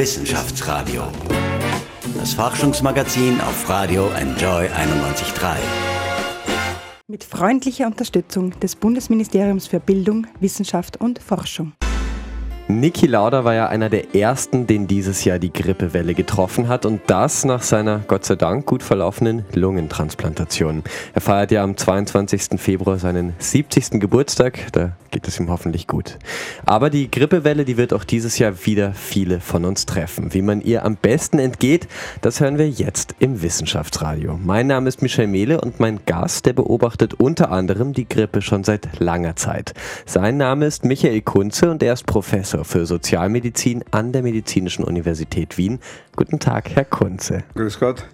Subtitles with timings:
[0.00, 1.02] Wissenschaftsradio.
[2.16, 5.56] Das Forschungsmagazin auf Radio Enjoy 91.3.
[7.06, 11.74] Mit freundlicher Unterstützung des Bundesministeriums für Bildung, Wissenschaft und Forschung.
[12.78, 17.00] Niki Lauda war ja einer der ersten, den dieses Jahr die Grippewelle getroffen hat und
[17.08, 20.84] das nach seiner Gott sei Dank gut verlaufenden Lungentransplantation.
[21.12, 22.60] Er feiert ja am 22.
[22.60, 23.98] Februar seinen 70.
[23.98, 26.16] Geburtstag, da geht es ihm hoffentlich gut.
[26.64, 30.32] Aber die Grippewelle, die wird auch dieses Jahr wieder viele von uns treffen.
[30.32, 31.88] Wie man ihr am besten entgeht,
[32.20, 34.38] das hören wir jetzt im Wissenschaftsradio.
[34.40, 38.62] Mein Name ist Michel Mehle und mein Gast, der beobachtet unter anderem die Grippe schon
[38.62, 39.74] seit langer Zeit.
[40.06, 44.84] Sein Name ist Michael Kunze und er ist Professor Professor für Sozialmedizin an der Medizinischen
[44.84, 45.78] Universität Wien.
[46.16, 47.44] Guten Tag, Herr Kunze.
[47.54, 48.04] Grüß Gott.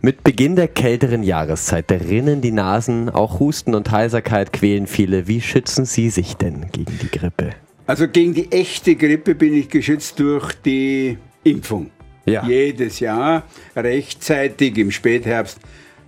[0.00, 5.28] Mit Beginn der kälteren Jahreszeit, da rinnen die Nasen, auch Husten und Heiserkeit quälen viele.
[5.28, 7.50] Wie schützen Sie sich denn gegen die Grippe?
[7.86, 11.90] Also gegen die echte Grippe bin ich geschützt durch die Impfung.
[12.24, 12.46] Ja.
[12.46, 15.58] Jedes Jahr rechtzeitig im Spätherbst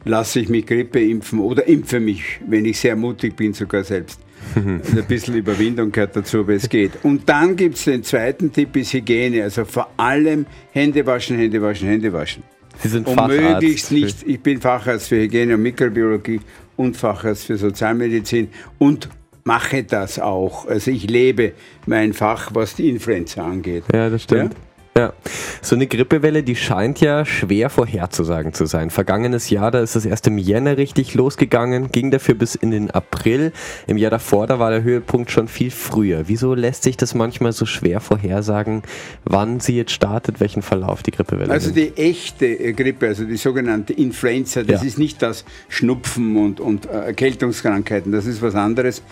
[0.04, 4.20] lasse ich mich Grippe impfen oder impfe mich, wenn ich sehr mutig bin, sogar selbst.
[4.54, 6.92] Also ein bisschen Überwindung gehört dazu, aber es geht.
[7.02, 9.42] Und dann gibt es den zweiten Tipp, ist Hygiene.
[9.42, 12.42] Also vor allem Hände waschen, Hände waschen, Hände waschen.
[12.78, 13.40] Sie sind und Facharzt.
[13.62, 16.40] möglichst nicht, ich bin Facharzt für Hygiene und Mikrobiologie
[16.76, 19.08] und Facharzt für Sozialmedizin und
[19.44, 20.66] mache das auch.
[20.66, 21.52] Also ich lebe
[21.86, 23.84] mein Fach, was die Influenza angeht.
[23.92, 24.54] Ja, das stimmt.
[24.54, 24.58] Ja?
[24.96, 25.12] Ja,
[25.60, 28.90] so eine Grippewelle, die scheint ja schwer vorherzusagen zu sein.
[28.90, 32.92] Vergangenes Jahr, da ist es erst im Jänner richtig losgegangen, ging dafür bis in den
[32.92, 33.50] April.
[33.88, 36.28] Im Jahr davor, da war der Höhepunkt schon viel früher.
[36.28, 38.84] Wieso lässt sich das manchmal so schwer vorhersagen,
[39.24, 43.36] wann sie jetzt startet, welchen Verlauf die Grippewelle Also die echte äh, Grippe, also die
[43.36, 44.86] sogenannte Influenza, das ja.
[44.86, 49.02] ist nicht das Schnupfen und, und äh, Erkältungskrankheiten, das ist was anderes.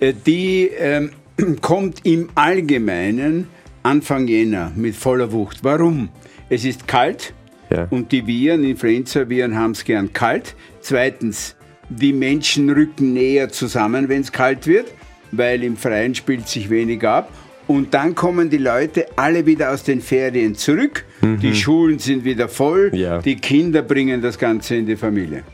[0.00, 1.12] Äh, die ähm,
[1.62, 3.48] kommt im Allgemeinen
[3.82, 5.58] Anfang Jänner mit voller Wucht.
[5.62, 6.10] Warum?
[6.48, 7.32] Es ist kalt
[7.70, 7.86] ja.
[7.90, 10.54] und die Viren, Influenza-Viren haben es gern kalt.
[10.80, 11.56] Zweitens,
[11.88, 14.92] die Menschen rücken näher zusammen, wenn es kalt wird,
[15.32, 17.32] weil im Freien spielt sich weniger ab.
[17.66, 21.04] Und dann kommen die Leute alle wieder aus den Ferien zurück.
[21.20, 21.38] Mhm.
[21.38, 22.90] Die Schulen sind wieder voll.
[22.94, 23.18] Ja.
[23.18, 25.44] Die Kinder bringen das Ganze in die Familie.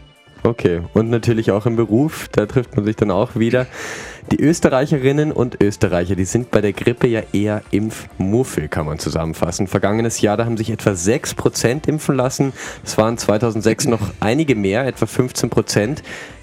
[0.42, 3.66] Okay, und natürlich auch im Beruf, da trifft man sich dann auch wieder.
[4.32, 9.68] Die Österreicherinnen und Österreicher, die sind bei der Grippe ja eher Impfmuffel, kann man zusammenfassen.
[9.68, 12.52] Vergangenes Jahr, da haben sich etwa 6% impfen lassen.
[12.84, 15.98] Es waren 2006 noch einige mehr, etwa 15%.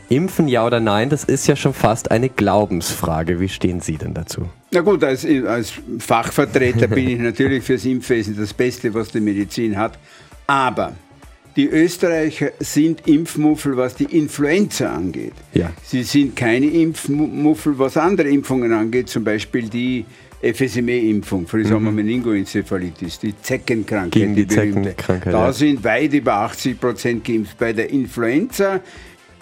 [0.07, 3.41] Impfen ja oder nein, das ist ja schon fast eine Glaubensfrage.
[3.41, 4.49] Wie stehen Sie denn dazu?
[4.71, 9.77] Na gut, als, als Fachvertreter bin ich natürlich fürs Impfwesen das Beste, was die Medizin
[9.77, 9.99] hat.
[10.47, 10.93] Aber
[11.55, 15.33] die Österreicher sind Impfmuffel, was die Influenza angeht.
[15.53, 15.71] Ja.
[15.83, 20.05] Sie sind keine Impfmuffel, was andere Impfungen angeht, zum Beispiel die
[20.41, 21.95] FSME-Impfung, Frisomer mhm.
[23.21, 24.11] Die Zeckenkrankheit.
[24.11, 25.33] Gegen die, die Zeckenkrankheit.
[25.33, 25.53] Da ja.
[25.53, 27.57] sind weit über 80 Prozent geimpft.
[27.57, 28.81] Bei der Influenza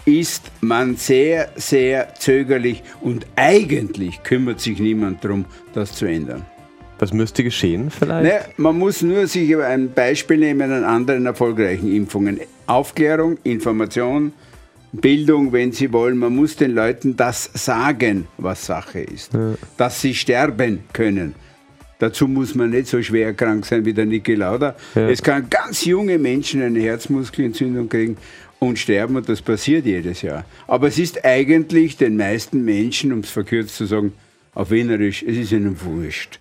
[0.06, 6.46] ist man sehr, sehr zögerlich und eigentlich kümmert sich niemand darum, das zu ändern.
[7.02, 8.24] Was müsste geschehen vielleicht?
[8.24, 12.40] Ne, man muss nur sich ein Beispiel nehmen an anderen erfolgreichen Impfungen.
[12.68, 14.34] Aufklärung, Information,
[14.92, 16.20] Bildung, wenn Sie wollen.
[16.20, 19.34] Man muss den Leuten das sagen, was Sache ist.
[19.34, 19.56] Ja.
[19.78, 21.34] Dass sie sterben können.
[21.98, 24.76] Dazu muss man nicht so schwer krank sein wie der Niki Lauda.
[24.94, 25.10] Ja.
[25.10, 28.18] Es kann ganz junge Menschen eine Herzmuskelentzündung kriegen
[28.60, 30.46] und sterben und das passiert jedes Jahr.
[30.68, 34.14] Aber es ist eigentlich den meisten Menschen, um es verkürzt zu sagen,
[34.54, 36.41] auf Wienerisch, es ist ihnen wurscht.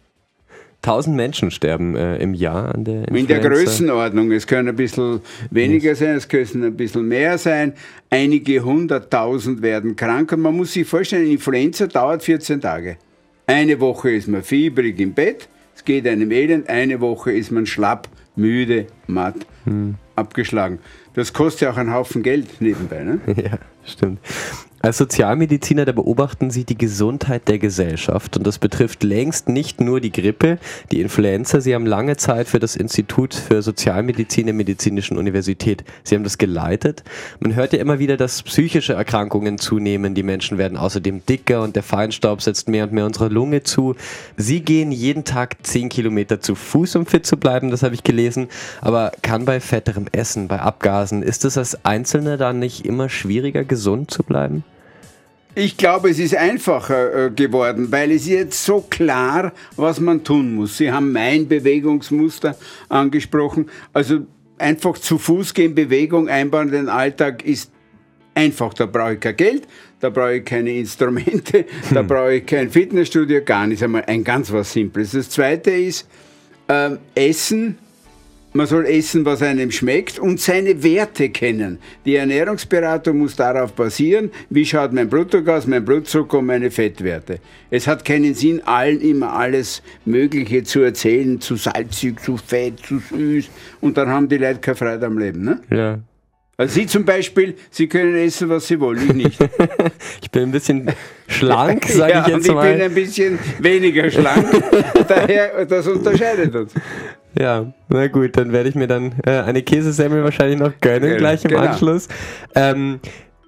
[0.82, 3.20] 1000 Menschen sterben äh, im Jahr an der Influenza.
[3.20, 4.32] In der Größenordnung.
[4.32, 5.20] Es können ein bisschen
[5.50, 7.74] weniger sein, es können ein bisschen mehr sein.
[8.08, 10.32] Einige hunderttausend werden krank.
[10.32, 12.96] Und man muss sich vorstellen, Influenza dauert 14 Tage.
[13.46, 16.68] Eine Woche ist man fiebrig im Bett, es geht einem elend.
[16.68, 19.96] Eine Woche ist man schlapp, müde, matt, hm.
[20.14, 20.78] abgeschlagen.
[21.14, 23.02] Das kostet ja auch einen Haufen Geld nebenbei.
[23.02, 23.20] Ne?
[23.36, 24.20] Ja, stimmt.
[24.82, 30.00] Als Sozialmediziner, da beobachten Sie die Gesundheit der Gesellschaft und das betrifft längst nicht nur
[30.00, 30.58] die Grippe,
[30.90, 31.60] die Influenza.
[31.60, 36.38] Sie haben lange Zeit für das Institut für Sozialmedizin der Medizinischen Universität, Sie haben das
[36.38, 37.04] geleitet.
[37.40, 41.76] Man hört ja immer wieder, dass psychische Erkrankungen zunehmen, die Menschen werden außerdem dicker und
[41.76, 43.96] der Feinstaub setzt mehr und mehr unserer Lunge zu.
[44.38, 48.02] Sie gehen jeden Tag zehn Kilometer zu Fuß, um fit zu bleiben, das habe ich
[48.02, 48.48] gelesen,
[48.80, 53.64] aber kann bei fetterem Essen, bei Abgasen, ist es als Einzelner dann nicht immer schwieriger,
[53.64, 54.64] gesund zu bleiben?
[55.54, 60.22] Ich glaube, es ist einfacher äh, geworden, weil es ist jetzt so klar, was man
[60.22, 60.76] tun muss.
[60.76, 62.56] Sie haben mein Bewegungsmuster
[62.88, 63.68] angesprochen.
[63.92, 64.26] Also
[64.58, 67.72] einfach zu Fuß gehen, Bewegung einbauen in den Alltag ist
[68.34, 68.74] einfach.
[68.74, 69.66] Da brauche ich kein Geld,
[69.98, 72.06] da brauche ich keine Instrumente, da hm.
[72.06, 75.12] brauche ich kein Fitnessstudio, gar nicht einmal ein ganz was Simples.
[75.12, 76.06] Das Zweite ist,
[76.68, 77.78] ähm, Essen
[78.52, 81.78] man soll essen, was einem schmeckt und seine Werte kennen.
[82.04, 87.38] Die Ernährungsberatung muss darauf basieren, wie schaut mein Blutdruck mein Blutzucker und meine Fettwerte.
[87.70, 92.98] Es hat keinen Sinn, allen immer alles Mögliche zu erzählen, zu salzig, zu fett, zu
[92.98, 93.48] süß
[93.80, 95.42] und dann haben die Leute keine Freude am Leben.
[95.42, 95.60] Ne?
[95.70, 95.98] Ja.
[96.60, 99.40] Also Sie zum Beispiel, Sie können essen, was Sie wollen, ich nicht.
[100.22, 100.90] ich bin ein bisschen
[101.26, 102.66] schlank, sage ja, ich jetzt und mal.
[102.66, 104.46] ich bin ein bisschen weniger schlank.
[105.08, 106.74] Daher, das unterscheidet uns.
[107.38, 111.44] Ja, na gut, dann werde ich mir dann äh, eine Käsesemmel wahrscheinlich noch gönnen, gleich
[111.44, 111.62] im genau.
[111.62, 112.08] Anschluss.
[112.54, 113.00] Ähm,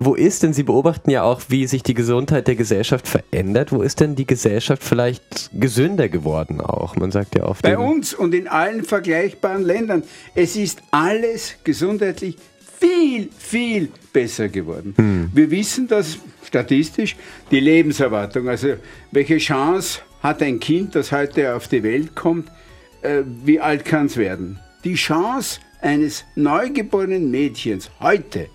[0.04, 3.70] wo ist denn, Sie beobachten ja auch, wie sich die Gesundheit der Gesellschaft verändert.
[3.70, 6.96] Wo ist denn die Gesellschaft vielleicht gesünder geworden auch?
[6.96, 7.62] Man sagt ja oft.
[7.62, 10.02] Bei uns und in allen vergleichbaren Ländern.
[10.34, 12.36] Es ist alles gesundheitlich
[12.80, 14.94] viel, viel besser geworden.
[14.96, 15.30] Hm.
[15.32, 17.16] Wir wissen, dass statistisch
[17.50, 18.74] die Lebenserwartung, also
[19.12, 22.48] welche Chance hat ein Kind, das heute auf die Welt kommt,
[23.02, 24.58] äh, wie alt kann es werden?
[24.84, 28.48] Die Chance eines neugeborenen Mädchens heute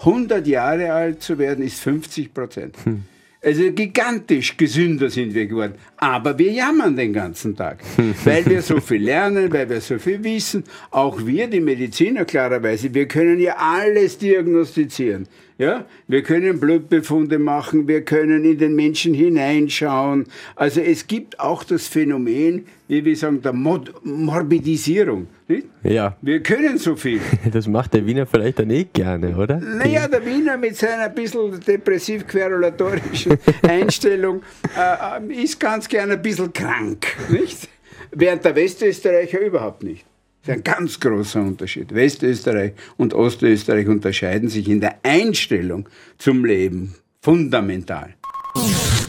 [0.00, 2.76] 100 Jahre alt zu werden, ist 50 Prozent.
[2.84, 3.04] Hm.
[3.44, 5.74] Also gigantisch gesünder sind wir geworden.
[5.96, 7.78] Aber wir jammern den ganzen Tag,
[8.24, 10.62] weil wir so viel lernen, weil wir so viel wissen.
[10.92, 15.26] Auch wir, die Mediziner, klarerweise, wir können ja alles diagnostizieren.
[15.58, 20.26] Ja, wir können Blutbefunde machen, wir können in den Menschen hineinschauen.
[20.54, 25.26] Also es gibt auch das Phänomen, wie wir sagen, der Mod Morbidisierung.
[25.52, 25.66] Nicht?
[25.82, 26.16] Ja.
[26.22, 27.20] Wir können so viel.
[27.52, 29.58] Das macht der Wiener vielleicht dann eh gerne, oder?
[29.60, 34.42] Naja, der Wiener mit seiner ein bisschen depressiv-querulatorischen Einstellung
[34.76, 37.06] äh, ist ganz gerne ein bisschen krank.
[37.28, 37.68] Nicht?
[38.10, 40.06] Während der Westösterreicher überhaupt nicht.
[40.44, 41.94] Das ist ein ganz großer Unterschied.
[41.94, 45.88] Westösterreich und Ostösterreich unterscheiden sich in der Einstellung
[46.18, 48.14] zum Leben fundamental.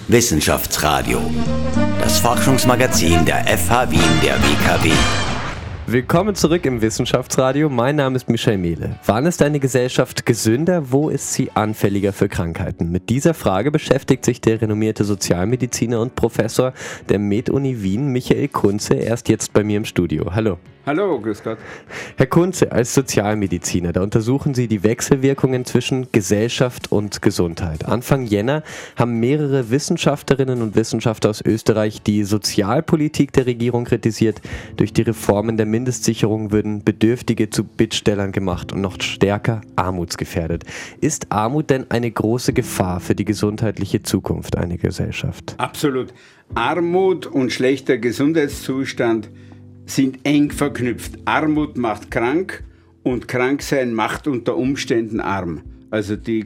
[0.08, 1.22] Wissenschaftsradio,
[2.00, 4.92] das Forschungsmagazin der FH Wien der WKW.
[5.86, 7.68] Willkommen zurück im Wissenschaftsradio.
[7.70, 8.96] Mein Name ist Michael Mehle.
[9.06, 10.92] Wann ist eine Gesellschaft gesünder?
[10.92, 12.90] Wo ist sie anfälliger für Krankheiten?
[12.90, 16.72] Mit dieser Frage beschäftigt sich der renommierte Sozialmediziner und Professor
[17.10, 18.94] der Med-Uni Wien, Michael Kunze.
[18.94, 20.34] Er ist jetzt bei mir im Studio.
[20.34, 20.58] Hallo.
[20.86, 21.60] Hallo, grüß Gott.
[22.18, 27.86] Herr Kunze, als Sozialmediziner, da untersuchen Sie die Wechselwirkungen zwischen Gesellschaft und Gesundheit.
[27.86, 28.64] Anfang Jänner
[28.98, 34.42] haben mehrere Wissenschaftlerinnen und Wissenschaftler aus Österreich die Sozialpolitik der Regierung kritisiert.
[34.76, 40.66] Durch die Reformen der Mindestsicherung würden Bedürftige zu Bittstellern gemacht und noch stärker armutsgefährdet.
[41.00, 45.56] Ist Armut denn eine große Gefahr für die gesundheitliche Zukunft einer Gesellschaft?
[45.60, 46.14] Absolut.
[46.56, 49.30] Armut und schlechter Gesundheitszustand
[49.86, 51.20] sind eng verknüpft.
[51.26, 52.64] Armut macht krank
[53.04, 55.62] und Kranksein macht unter Umständen arm.
[55.90, 56.46] Also die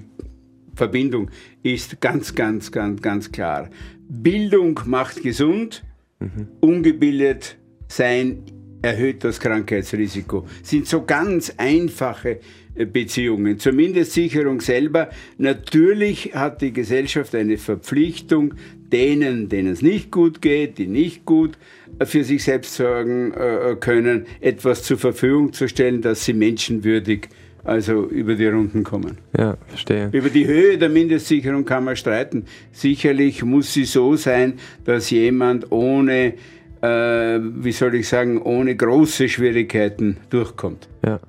[0.76, 1.30] Verbindung
[1.64, 3.70] ist ganz, ganz, ganz, ganz klar.
[4.10, 5.84] Bildung macht gesund,
[6.20, 6.48] mhm.
[6.62, 7.58] ungebildet
[7.88, 8.44] sein
[8.82, 10.46] erhöht das Krankheitsrisiko.
[10.64, 12.40] Sind so ganz einfache
[12.76, 13.60] äh, Beziehungen.
[13.60, 15.10] Zur Mindestsicherung selber.
[15.38, 18.54] Natürlich hat die Gesellschaft eine Verpflichtung,
[18.92, 21.58] denen, denen es nicht gut geht, die nicht gut
[22.06, 27.30] für sich selbst sorgen äh, können, etwas zur Verfügung zu stellen, dass sie menschenwürdig
[27.68, 29.18] also über die Runden kommen.
[29.38, 30.10] Ja, verstehe.
[30.14, 32.46] Über die Höhe der Mindestsicherung kann man streiten.
[32.72, 34.54] Sicherlich muss sie so sein,
[34.86, 36.36] dass jemand ohne,
[36.82, 40.88] äh, wie soll ich sagen, ohne große Schwierigkeiten durchkommt.
[41.06, 41.20] Ja.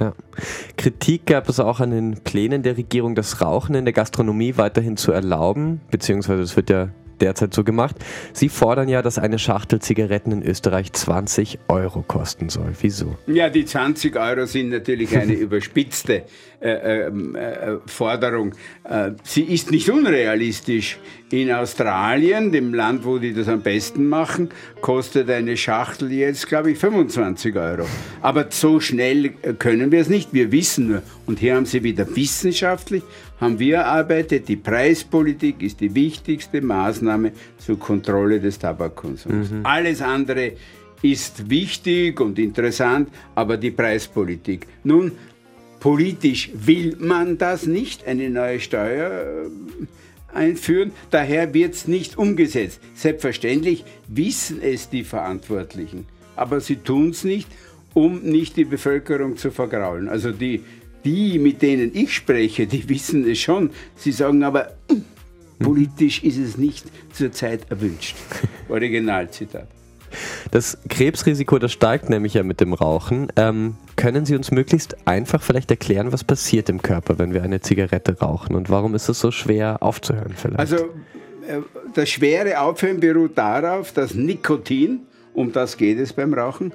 [0.00, 0.12] Ja.
[0.76, 4.96] Kritik gab es auch an den Plänen der Regierung, das Rauchen in der Gastronomie weiterhin
[4.96, 6.88] zu erlauben, beziehungsweise es wird ja
[7.24, 7.96] derzeit so gemacht.
[8.32, 12.72] Sie fordern ja, dass eine Schachtel Zigaretten in Österreich 20 Euro kosten soll.
[12.80, 13.16] Wieso?
[13.26, 16.24] Ja, die 20 Euro sind natürlich eine überspitzte
[16.60, 18.54] äh, ähm, äh, Forderung.
[18.84, 20.98] Äh, sie ist nicht unrealistisch.
[21.30, 24.50] In Australien, dem Land, wo die das am besten machen,
[24.80, 27.86] kostet eine Schachtel jetzt, glaube ich, 25 Euro.
[28.22, 30.32] Aber so schnell äh, können wir es nicht.
[30.32, 33.02] Wir wissen nur, und hier haben Sie wieder wissenschaftlich,
[33.40, 39.50] haben wir erarbeitet, die Preispolitik ist die wichtigste Maßnahme zur Kontrolle des Tabakkonsums.
[39.50, 39.60] Mhm.
[39.64, 40.52] Alles andere
[41.02, 44.66] ist wichtig und interessant, aber die Preispolitik.
[44.84, 45.12] Nun,
[45.84, 50.92] Politisch will man das nicht, eine neue Steuer äh, einführen.
[51.10, 52.80] Daher wird es nicht umgesetzt.
[52.94, 57.50] Selbstverständlich wissen es die Verantwortlichen, aber sie tun es nicht,
[57.92, 60.08] um nicht die Bevölkerung zu vergraulen.
[60.08, 60.62] Also die,
[61.04, 63.70] die, mit denen ich spreche, die wissen es schon.
[63.96, 64.96] Sie sagen aber, äh,
[65.58, 68.16] politisch ist es nicht zurzeit erwünscht.
[68.68, 69.68] Originalzitat.
[70.50, 73.32] Das Krebsrisiko, das steigt nämlich ja mit dem Rauchen.
[73.36, 77.60] Ähm, können Sie uns möglichst einfach vielleicht erklären, was passiert im Körper, wenn wir eine
[77.60, 80.58] Zigarette rauchen und warum ist es so schwer aufzuhören vielleicht?
[80.58, 81.60] Also äh,
[81.94, 85.00] das schwere Aufhören beruht darauf, dass Nikotin
[85.34, 86.72] Um das geht es beim Rauchen.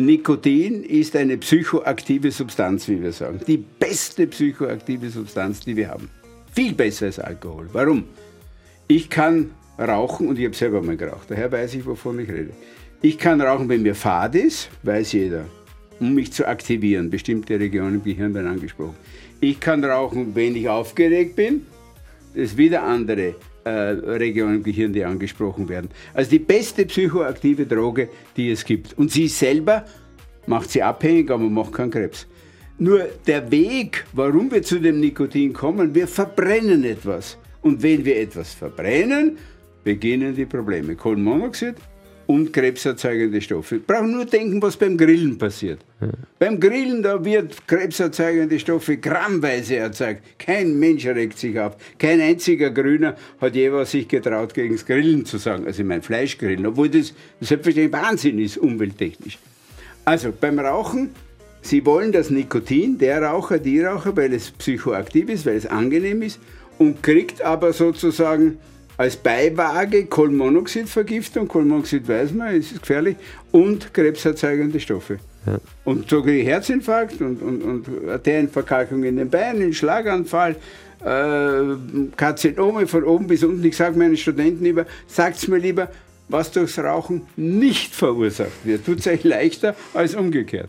[0.00, 3.40] Nikotin ist eine psychoaktive Substanz, wie wir sagen.
[3.46, 6.08] Die beste psychoaktive Substanz, die wir haben.
[6.52, 7.68] Viel besser als Alkohol.
[7.72, 8.04] Warum?
[8.88, 12.50] Ich kann rauchen und ich habe selber mal geraucht, daher weiß ich, wovon ich rede.
[13.02, 15.44] Ich kann rauchen, wenn mir fad ist, weiß jeder,
[16.00, 17.08] um mich zu aktivieren.
[17.08, 18.96] Bestimmte Regionen im Gehirn werden angesprochen.
[19.40, 21.66] Ich kann rauchen, wenn ich aufgeregt bin.
[22.34, 25.90] Das ist wieder andere äh, Regionen im Gehirn, die angesprochen werden.
[26.14, 28.96] Also die beste psychoaktive Droge, die es gibt.
[28.98, 29.84] Und sie selber
[30.46, 32.26] macht sie abhängig, aber macht keinen Krebs.
[32.78, 37.36] Nur der Weg, warum wir zu dem Nikotin kommen, wir verbrennen etwas.
[37.62, 39.36] Und wenn wir etwas verbrennen,
[39.84, 40.96] beginnen die Probleme.
[40.96, 41.76] Kohlenmonoxid
[42.30, 43.80] und krebserzeugende Stoffe.
[43.80, 45.80] Brauchen nur denken, was beim Grillen passiert.
[46.00, 46.10] Ja.
[46.38, 50.22] Beim Grillen, da wird krebserzeugende Stoffe grammweise erzeugt.
[50.38, 51.76] Kein Mensch regt sich auf.
[51.98, 55.66] Kein einziger Grüner hat jeweils sich getraut, gegen das Grillen zu sagen.
[55.66, 59.36] Also mein Fleischgrillen, obwohl das selbstverständlich Wahnsinn ist, umwelttechnisch.
[60.04, 61.10] Also beim Rauchen,
[61.62, 66.22] Sie wollen das Nikotin, der Raucher, die Raucher, weil es psychoaktiv ist, weil es angenehm
[66.22, 66.38] ist
[66.78, 68.58] und kriegt aber sozusagen
[69.00, 73.16] als Beiwaage Kohlenmonoxidvergiftung, Kohlenmonoxid weiß man, ist gefährlich,
[73.50, 75.16] und krebserzeugende Stoffe.
[75.46, 75.56] Ja.
[75.86, 80.54] Und so kriege ich Herzinfarkt und, und, und Arterienverkalkung in den Beinen, Schlaganfall,
[81.02, 81.62] äh,
[82.14, 83.64] Karzinome von oben bis unten.
[83.64, 85.90] Ich sage meinen Studenten lieber, sagt es mir lieber,
[86.28, 88.84] was durchs Rauchen nicht verursacht wird.
[88.84, 90.68] Tut es euch leichter als umgekehrt.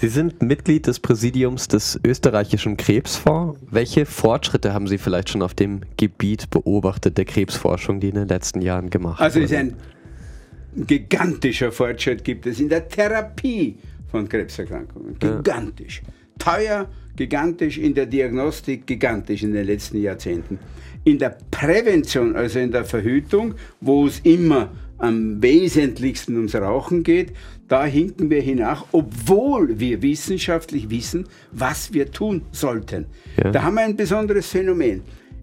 [0.00, 3.58] Sie sind Mitglied des Präsidiums des österreichischen Krebsfonds.
[3.68, 8.28] Welche Fortschritte haben Sie vielleicht schon auf dem Gebiet beobachtet der Krebsforschung, die in den
[8.28, 9.56] letzten Jahren gemacht also wurde?
[9.56, 13.76] Also ein gigantischer Fortschritt gibt es in der Therapie
[14.08, 15.18] von Krebserkrankungen.
[15.18, 16.02] Gigantisch.
[16.06, 16.12] Ja.
[16.38, 20.60] Teuer, gigantisch, in der Diagnostik gigantisch in den letzten Jahrzehnten.
[21.02, 27.32] In der Prävention, also in der Verhütung, wo es immer am wesentlichsten ums Rauchen geht,
[27.68, 33.06] da hinken wir hinach, obwohl wir wissenschaftlich wissen, was wir tun sollten.
[33.42, 33.50] Ja.
[33.50, 35.02] Da haben wir ein besonderes Phänomen.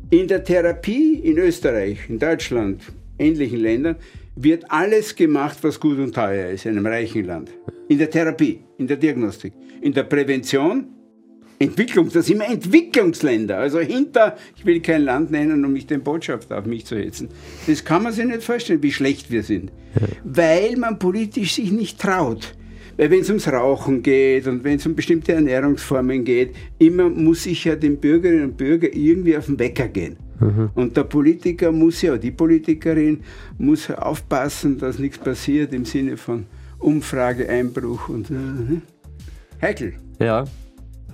[0.09, 2.81] In der Therapie in Österreich, in Deutschland,
[3.17, 3.95] ähnlichen Ländern,
[4.35, 7.51] wird alles gemacht, was gut und teuer ist, in einem reichen Land.
[7.87, 10.87] In der Therapie, in der Diagnostik, in der Prävention
[11.59, 13.57] Entwicklung, das sind immer Entwicklungsländer.
[13.57, 17.29] Also hinter, ich will kein Land nennen, um nicht den Botschafter auf mich zu hetzen.
[17.67, 19.71] Das kann man sich nicht vorstellen, wie schlecht wir sind.
[20.23, 22.55] Weil man politisch sich nicht traut.
[22.97, 27.43] Weil wenn es ums Rauchen geht und wenn es um bestimmte Ernährungsformen geht, immer muss
[27.43, 30.17] sich ja den Bürgerinnen und Bürgern irgendwie auf den Wecker gehen.
[30.39, 30.69] Mhm.
[30.75, 33.21] Und der Politiker muss ja, die Politikerin
[33.57, 36.45] muss aufpassen, dass nichts passiert im Sinne von
[36.79, 38.81] Umfrageeinbruch und äh,
[39.61, 39.93] heikel.
[40.19, 40.45] Ja,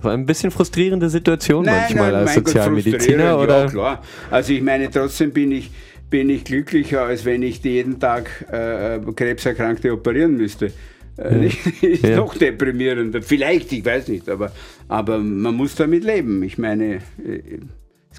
[0.04, 3.60] war ein bisschen frustrierende Situation nein, manchmal nein, als Sozialmediziner, Gott, oder?
[3.66, 4.04] Ja, klar.
[4.30, 5.72] Also ich meine, trotzdem bin ich,
[6.10, 10.72] bin ich glücklicher, als wenn ich jeden Tag äh, Krebserkrankte operieren müsste.
[11.18, 11.52] Äh, ja.
[11.82, 12.18] ist ja.
[12.18, 13.22] noch deprimierender.
[13.22, 14.52] Vielleicht, ich weiß nicht, aber,
[14.88, 16.44] aber man muss damit leben.
[16.44, 17.60] Ich meine, äh,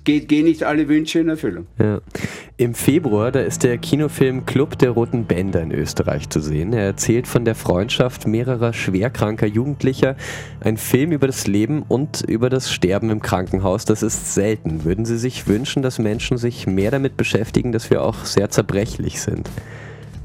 [0.05, 1.67] geht, gehen nicht alle Wünsche in Erfüllung.
[1.79, 2.01] Ja.
[2.57, 6.73] Im Februar, da ist der Kinofilm Club der Roten Bänder in Österreich zu sehen.
[6.73, 10.17] Er erzählt von der Freundschaft mehrerer schwerkranker Jugendlicher.
[10.61, 13.85] Ein Film über das Leben und über das Sterben im Krankenhaus.
[13.85, 14.85] Das ist selten.
[14.85, 19.21] Würden Sie sich wünschen, dass Menschen sich mehr damit beschäftigen, dass wir auch sehr zerbrechlich
[19.21, 19.49] sind?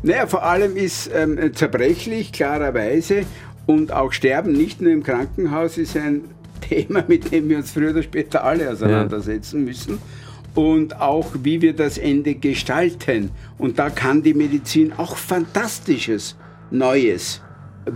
[0.03, 3.25] Naja, vor allem ist ähm, zerbrechlich klarerweise
[3.65, 6.21] und auch Sterben nicht nur im Krankenhaus ist ein
[6.59, 9.65] Thema, mit dem wir uns früher oder später alle auseinandersetzen ja.
[9.65, 9.99] müssen.
[10.55, 13.29] Und auch, wie wir das Ende gestalten.
[13.57, 16.35] Und da kann die Medizin auch Fantastisches,
[16.71, 17.41] Neues,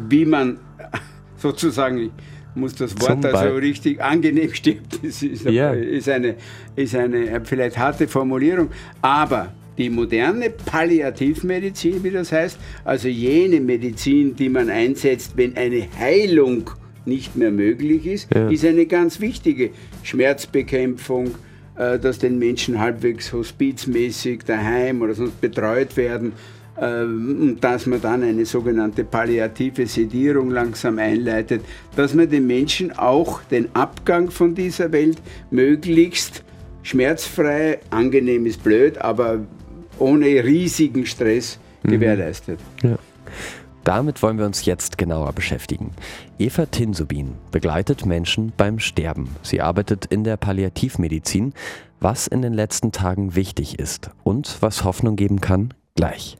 [0.10, 0.60] wie man
[1.38, 2.12] sozusagen, ich
[2.53, 5.72] muss das Wort also richtig angenehm stirbt, das ist, ja.
[5.72, 6.36] ist, eine,
[6.75, 8.70] ist eine vielleicht harte Formulierung,
[9.01, 15.88] aber die moderne Palliativmedizin, wie das heißt, also jene Medizin, die man einsetzt, wenn eine
[15.98, 16.70] Heilung
[17.05, 18.50] nicht mehr möglich ist, ja.
[18.50, 19.72] ist eine ganz wichtige
[20.03, 21.31] Schmerzbekämpfung,
[21.77, 26.34] äh, dass den Menschen halbwegs hospizmäßig daheim oder sonst betreut werden
[26.77, 31.62] äh, und dass man dann eine sogenannte palliative Sedierung langsam einleitet,
[31.96, 35.17] dass man den Menschen auch den Abgang von dieser Welt
[35.50, 36.43] möglichst
[36.84, 39.39] schmerzfrei, angenehm ist blöd, aber
[40.00, 41.91] ohne riesigen Stress mhm.
[41.91, 42.60] gewährleistet.
[42.81, 42.98] Ja.
[43.84, 45.92] Damit wollen wir uns jetzt genauer beschäftigen.
[46.38, 49.36] Eva Tinsubin begleitet Menschen beim Sterben.
[49.42, 51.54] Sie arbeitet in der Palliativmedizin.
[52.00, 56.38] Was in den letzten Tagen wichtig ist und was Hoffnung geben kann, gleich.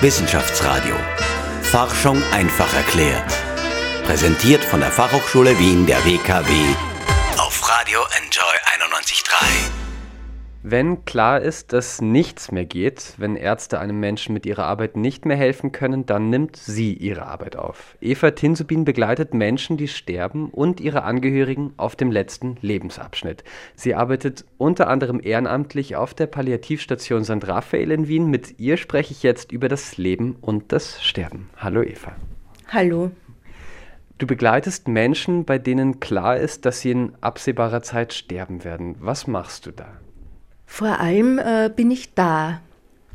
[0.00, 0.94] Wissenschaftsradio.
[1.62, 3.32] Forschung einfach erklärt.
[4.04, 6.50] Präsentiert von der Fachhochschule Wien der WKW
[7.50, 9.89] auf Radio Enjoy 91.3.
[10.62, 15.24] Wenn klar ist, dass nichts mehr geht, wenn Ärzte einem Menschen mit ihrer Arbeit nicht
[15.24, 17.96] mehr helfen können, dann nimmt sie ihre Arbeit auf.
[18.02, 23.42] Eva Tinsubin begleitet Menschen, die sterben und ihre Angehörigen auf dem letzten Lebensabschnitt.
[23.74, 27.48] Sie arbeitet unter anderem ehrenamtlich auf der Palliativstation St.
[27.48, 28.26] Raphael in Wien.
[28.26, 31.48] Mit ihr spreche ich jetzt über das Leben und das Sterben.
[31.56, 32.12] Hallo Eva.
[32.68, 33.10] Hallo.
[34.18, 38.96] Du begleitest Menschen, bei denen klar ist, dass sie in absehbarer Zeit sterben werden.
[38.98, 39.88] Was machst du da?
[40.72, 42.62] Vor allem äh, bin ich da.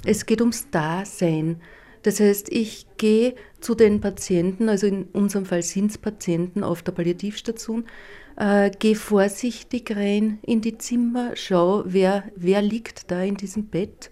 [0.04, 1.62] Es geht ums Dasein.
[2.04, 6.84] Das heißt, ich gehe zu den Patienten, also in unserem Fall sind es Patienten auf
[6.84, 7.86] der Palliativstation,
[8.36, 14.12] äh, gehe vorsichtig rein in die Zimmer, schaue, wer, wer liegt da in diesem Bett,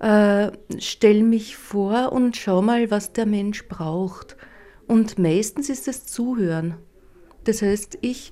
[0.00, 4.36] äh, stelle mich vor und schau mal, was der Mensch braucht.
[4.86, 6.74] Und meistens ist es Zuhören.
[7.44, 8.30] Das heißt, ich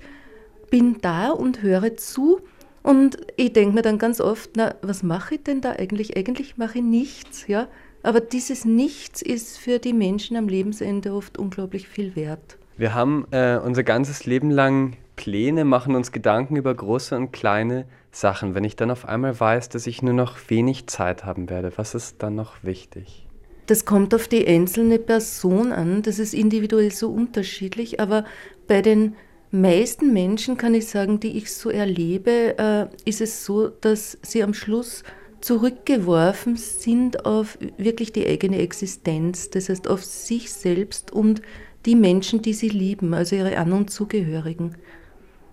[0.71, 2.43] bin da und höre zu
[2.87, 6.17] und ich denke mir dann ganz oft, na, was mache ich denn da eigentlich?
[6.17, 7.67] Eigentlich mache ich nichts, ja.
[8.05, 12.59] Aber dieses Nichts ist für die Menschen am Lebensende oft unglaublich viel wert.
[12.77, 17.87] Wir haben äh, unser ganzes Leben lang Pläne, machen uns Gedanken über große und kleine
[18.13, 18.55] Sachen.
[18.55, 21.97] Wenn ich dann auf einmal weiß, dass ich nur noch wenig Zeit haben werde, was
[21.97, 23.27] ist dann noch wichtig?
[23.67, 28.25] Das kommt auf die einzelne Person an, das ist individuell so unterschiedlich, aber
[28.69, 29.17] bei den
[29.61, 34.43] meisten Menschen, kann ich sagen, die ich so erlebe, äh, ist es so, dass sie
[34.43, 35.03] am Schluss
[35.41, 41.43] zurückgeworfen sind auf wirklich die eigene Existenz, das heißt auf sich selbst und
[41.85, 44.75] die Menschen, die sie lieben, also ihre An- und Zugehörigen.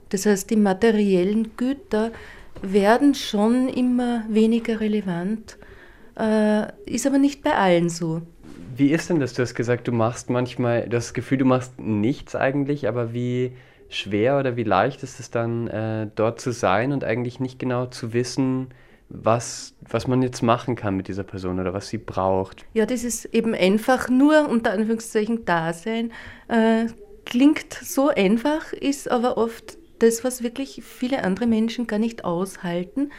[0.10, 2.12] Das heißt, die materiellen Güter
[2.62, 5.58] werden schon immer weniger relevant,
[6.18, 8.22] äh, ist aber nicht bei allen so.
[8.76, 9.34] Wie ist denn das?
[9.34, 13.54] Du hast gesagt, du machst manchmal das Gefühl, du machst nichts eigentlich, aber wie
[13.96, 17.86] schwer oder wie leicht ist es dann, äh, dort zu sein und eigentlich nicht genau
[17.86, 18.70] zu wissen,
[19.10, 22.66] was, was man jetzt machen kann mit dieser Person oder was sie braucht?
[22.74, 26.12] Ja, das ist eben einfach nur unter Anführungszeichen Dasein.
[26.48, 26.88] Äh,
[27.26, 33.12] klingt so einfach, ist aber oft das, was wirklich viele andere Menschen gar nicht aushalten,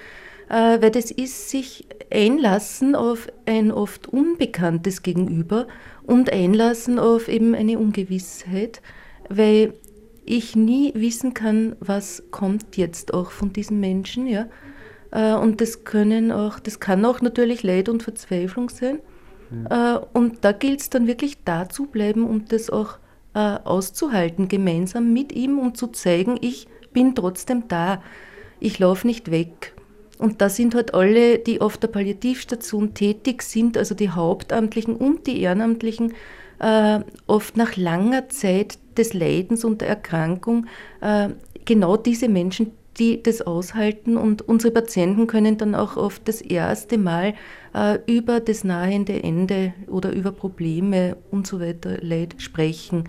[0.49, 5.67] äh, weil das ist sich einlassen auf ein oft unbekanntes Gegenüber
[6.03, 8.83] und einlassen auf eben eine Ungewissheit,
[9.29, 9.75] weil
[10.25, 14.47] ich nie wissen kann, was kommt jetzt auch von diesen Menschen, ja.
[15.11, 19.01] Äh, und das können auch, das kann auch natürlich Leid und Verzweiflung sein.
[19.51, 19.69] Mhm.
[20.15, 22.99] Und da gilt es dann wirklich da zu bleiben und das auch
[23.35, 28.03] äh, auszuhalten, gemeinsam mit ihm, um zu zeigen, ich bin trotzdem da.
[28.61, 29.75] Ich laufe nicht weg.
[30.19, 35.27] Und da sind halt alle, die auf der Palliativstation tätig sind, also die Hauptamtlichen und
[35.27, 36.15] die Ehrenamtlichen,
[36.61, 40.67] äh, oft nach langer Zeit des Leidens und der Erkrankung
[41.01, 41.31] äh,
[41.65, 46.99] genau diese Menschen, die das aushalten und unsere Patienten können dann auch oft das erste
[46.99, 47.35] Mal
[47.75, 53.09] äh, über das nahende Ende oder über Probleme und so weiter Leid sprechen.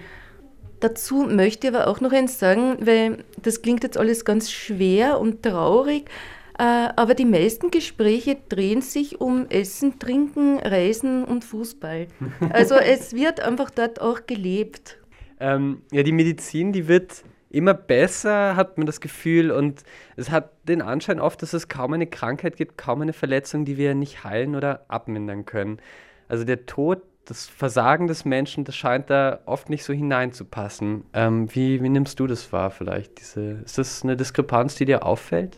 [0.80, 5.20] Dazu möchte ich aber auch noch eins sagen, weil das klingt jetzt alles ganz schwer
[5.20, 6.10] und traurig,
[6.58, 6.64] äh,
[6.96, 12.08] aber die meisten Gespräche drehen sich um Essen, Trinken, Reisen und Fußball.
[12.50, 14.98] Also es wird einfach dort auch gelebt.
[15.40, 19.52] Ähm, ja, die Medizin, die wird immer besser, hat man das Gefühl.
[19.52, 19.84] Und
[20.16, 23.78] es hat den Anschein oft, dass es kaum eine Krankheit gibt, kaum eine Verletzung, die
[23.78, 25.80] wir nicht heilen oder abmindern können.
[26.28, 31.06] Also der Tod, das Versagen des Menschen, das scheint da oft nicht so hineinzupassen.
[31.14, 33.20] Ähm, wie, wie nimmst du das wahr vielleicht?
[33.20, 35.58] Diese, ist das eine Diskrepanz, die dir auffällt?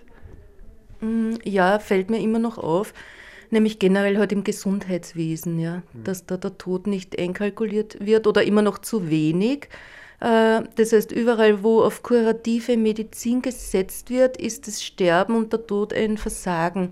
[1.01, 2.93] Mm, ja, fällt mir immer noch auf,
[3.51, 6.03] nämlich generell halt im Gesundheitswesen, ja, mhm.
[6.03, 9.69] dass da der Tod nicht einkalkuliert wird oder immer noch zu wenig.
[10.19, 15.65] Äh, das heißt, überall, wo auf kurative Medizin gesetzt wird, ist das Sterben und der
[15.65, 16.91] Tod ein Versagen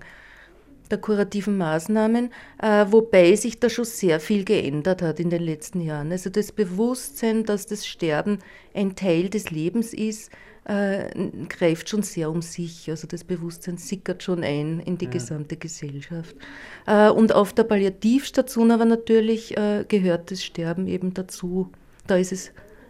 [0.90, 2.30] der kurativen Maßnahmen,
[2.62, 6.12] äh, wobei sich da schon sehr viel geändert hat in den letzten Jahren.
[6.12, 8.38] Also das Bewusstsein, dass das Sterben
[8.74, 10.30] ein Teil des Lebens ist,
[10.66, 11.08] äh,
[11.48, 12.90] greift schon sehr um sich.
[12.90, 15.12] Also das Bewusstsein sickert schon ein in die ja.
[15.12, 16.34] gesamte Gesellschaft.
[16.86, 21.70] Äh, und auf der Palliativstation aber natürlich äh, gehört das Sterben eben dazu.
[22.06, 22.48] Da ist es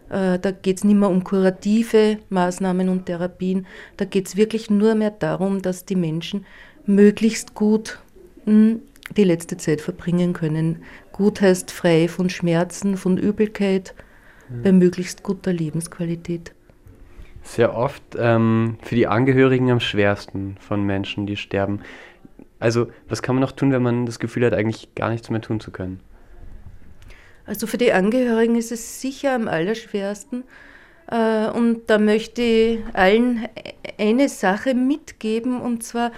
[0.09, 3.67] äh, da geht es nicht mehr um kurative Maßnahmen und Therapien.
[3.97, 6.45] Da geht es wirklich nur mehr darum, dass die Menschen
[6.85, 7.99] möglichst gut
[8.45, 8.81] hm,
[9.15, 10.83] die letzte Zeit verbringen können.
[11.11, 13.93] Gut heißt frei von Schmerzen, von Übelkeit,
[14.49, 14.63] mhm.
[14.63, 16.53] bei möglichst guter Lebensqualität
[17.47, 21.81] sehr oft ähm, für die Angehörigen am schwersten von Menschen, die sterben.
[22.59, 25.41] Also, was kann man noch tun, wenn man das Gefühl hat, eigentlich gar nichts mehr
[25.41, 26.01] tun zu können?
[27.45, 30.43] Also für die Angehörigen ist es sicher am allerschwersten.
[31.09, 33.47] Äh, und da möchte ich allen
[33.97, 36.11] eine Sache mitgeben, und zwar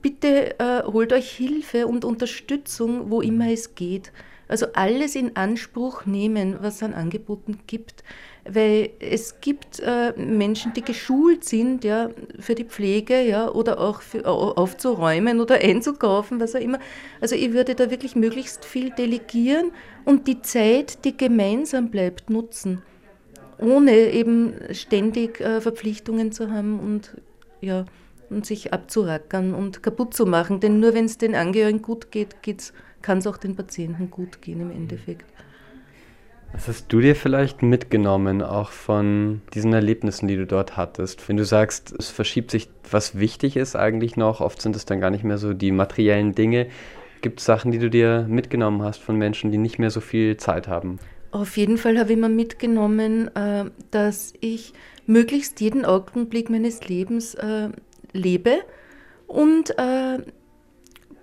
[0.00, 4.12] bitte äh, holt euch Hilfe und Unterstützung, wo immer es geht.
[4.48, 8.02] Also alles in Anspruch nehmen, was es an Angeboten gibt.
[8.52, 14.02] Weil es gibt äh, Menschen, die geschult sind ja, für die Pflege ja, oder auch
[14.02, 16.78] für, aufzuräumen oder einzukaufen, was auch immer.
[17.20, 19.72] Also ich würde da wirklich möglichst viel delegieren
[20.04, 22.82] und die Zeit, die gemeinsam bleibt, nutzen.
[23.58, 27.16] Ohne eben ständig äh, Verpflichtungen zu haben und
[27.60, 27.84] ja,
[28.30, 30.60] und sich abzurackern und kaputt zu machen.
[30.60, 34.42] Denn nur wenn es den Angehörigen gut geht, geht's kann es auch den Patienten gut
[34.42, 35.24] gehen im Endeffekt.
[36.52, 41.28] Was hast du dir vielleicht mitgenommen, auch von diesen Erlebnissen, die du dort hattest?
[41.28, 45.00] Wenn du sagst, es verschiebt sich, was wichtig ist eigentlich noch, oft sind es dann
[45.00, 46.66] gar nicht mehr so die materiellen Dinge.
[47.22, 50.36] Gibt es Sachen, die du dir mitgenommen hast von Menschen, die nicht mehr so viel
[50.38, 50.98] Zeit haben?
[51.32, 54.72] Auf jeden Fall habe ich mir mitgenommen, äh, dass ich
[55.06, 57.68] möglichst jeden Augenblick meines Lebens äh,
[58.12, 58.58] lebe
[59.26, 60.18] und äh,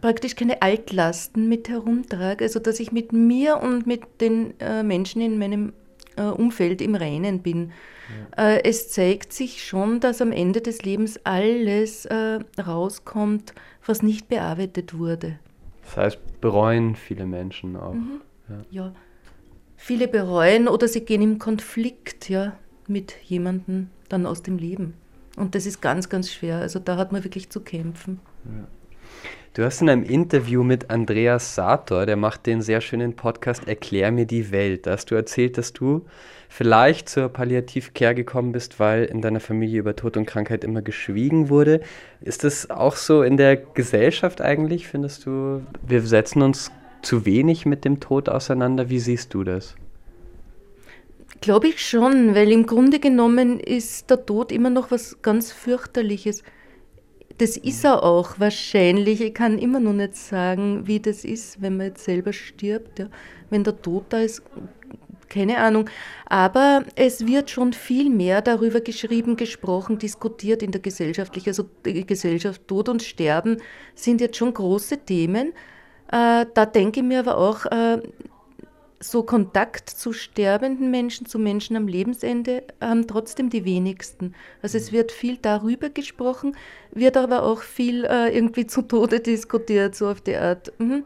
[0.01, 5.21] praktisch keine Altlasten mit herumtrage, also dass ich mit mir und mit den äh, Menschen
[5.21, 5.73] in meinem
[6.15, 7.71] äh, Umfeld im Reinen bin.
[8.37, 8.55] Ja.
[8.55, 13.53] Äh, es zeigt sich schon, dass am Ende des Lebens alles äh, rauskommt,
[13.85, 15.39] was nicht bearbeitet wurde.
[15.83, 17.93] Das heißt, bereuen viele Menschen auch.
[17.93, 18.21] Mhm.
[18.49, 18.55] Ja.
[18.69, 18.93] ja.
[19.75, 22.57] viele bereuen oder sie gehen im Konflikt ja,
[22.87, 24.93] mit jemandem dann aus dem Leben.
[25.35, 26.57] Und das ist ganz, ganz schwer.
[26.57, 28.19] Also da hat man wirklich zu kämpfen.
[28.45, 28.67] Ja.
[29.57, 34.11] Du hast in einem Interview mit Andreas Sator, der macht den sehr schönen Podcast Erklär
[34.11, 36.05] mir die Welt, da hast du erzählt, dass du
[36.47, 41.49] vielleicht zur Palliativcare gekommen bist, weil in deiner Familie über Tod und Krankheit immer geschwiegen
[41.49, 41.81] wurde.
[42.21, 44.87] Ist das auch so in der Gesellschaft eigentlich?
[44.87, 48.91] Findest du, wir setzen uns zu wenig mit dem Tod auseinander?
[48.91, 49.73] Wie siehst du das?
[51.41, 56.43] Glaube ich schon, weil im Grunde genommen ist der Tod immer noch was ganz fürchterliches
[57.37, 59.21] das ist er auch wahrscheinlich.
[59.21, 62.99] Ich kann immer noch nicht sagen, wie das ist, wenn man jetzt selber stirbt.
[62.99, 63.07] Ja.
[63.49, 64.41] Wenn der Tod da ist,
[65.29, 65.89] keine Ahnung.
[66.25, 72.67] Aber es wird schon viel mehr darüber geschrieben, gesprochen, diskutiert in der gesellschaftlichen, also Gesellschaft
[72.67, 73.57] Tod und Sterben
[73.93, 75.53] sind jetzt schon große Themen.
[76.11, 78.01] Äh, da denke ich mir aber auch, äh,
[78.99, 84.33] so Kontakt zu sterbenden Menschen, zu Menschen am Lebensende, haben trotzdem die wenigsten.
[84.61, 86.55] Also es wird viel darüber gesprochen,
[86.91, 90.73] wird aber auch viel äh, irgendwie zu Tode diskutiert, so auf die Art.
[90.79, 91.03] Mhm.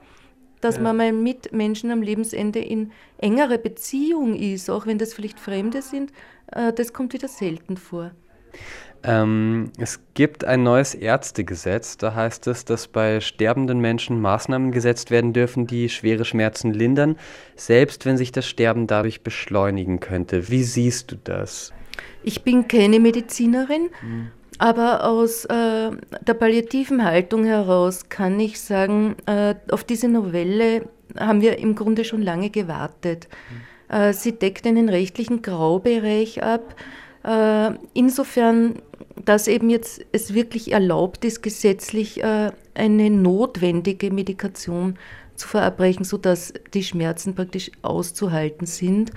[0.62, 0.84] Dass ja.
[0.84, 5.82] man mal mit Menschen am Lebensende in engere Beziehung ist, auch wenn das vielleicht Fremde
[5.82, 6.12] sind,
[6.52, 8.12] äh, das kommt wieder selten vor.
[9.04, 11.98] Ähm, es gibt ein neues Ärztegesetz.
[11.98, 17.18] Da heißt es, dass bei sterbenden Menschen Maßnahmen gesetzt werden dürfen, die schwere Schmerzen lindern,
[17.56, 20.50] selbst wenn sich das Sterben dadurch beschleunigen könnte.
[20.50, 21.74] Wie siehst du das?
[22.24, 24.32] Ich bin keine Medizinerin, mhm.
[24.60, 30.88] aber aus äh, der palliativen Haltung heraus kann ich sagen, äh, auf diese Novelle
[31.20, 33.28] haben wir im Grunde schon lange gewartet.
[33.50, 33.96] Mhm.
[33.96, 36.76] Äh, sie deckt einen rechtlichen Graubereich ab.
[37.24, 38.82] Äh, insofern
[39.26, 44.98] dass eben jetzt es wirklich erlaubt ist, gesetzlich äh, eine notwendige Medikation
[45.36, 49.12] zu verabreichen, sodass die Schmerzen praktisch auszuhalten sind.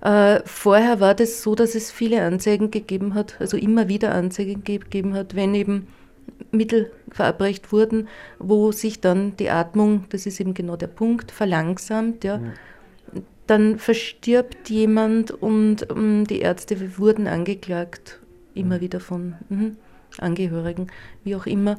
[0.00, 4.64] Äh, vorher war das so, dass es viele Anzeigen gegeben hat, also immer wieder Anzeigen
[4.64, 5.86] gegeben hat, wenn eben
[6.50, 12.24] Mittel verabreicht wurden, wo sich dann die Atmung, das ist eben genau der Punkt, verlangsamt.
[12.24, 12.36] Ja.
[12.36, 12.42] ja.
[13.46, 18.20] Dann verstirbt jemand und um, ähm, die Ärzte wurden angeklagt
[18.54, 19.72] immer wieder von mh,
[20.18, 20.86] Angehörigen,
[21.24, 21.78] wie auch immer,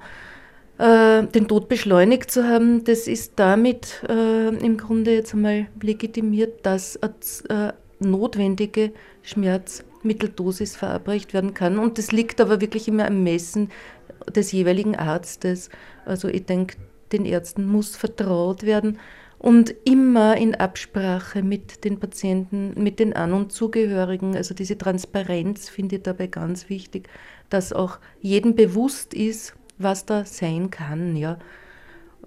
[0.78, 6.66] äh, den Tod beschleunigt zu haben, das ist damit äh, im Grunde jetzt einmal legitimiert,
[6.66, 11.80] dass äh, notwendige Schmerzmitteldosis verabreicht werden kann.
[11.80, 13.72] Und das liegt aber wirklich immer am Messen
[14.36, 15.70] des jeweiligen Arztes.
[16.06, 16.76] Also ich denke,
[17.14, 19.00] den Ärzten muss vertraut werden
[19.40, 24.36] und immer in Absprache mit den Patienten, mit den An- und Zugehörigen.
[24.36, 27.10] Also diese Transparenz finde ich dabei ganz wichtig,
[27.50, 31.38] dass auch jedem bewusst ist, was da sein kann, ja,